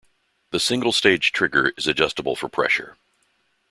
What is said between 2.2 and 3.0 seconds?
for pressure.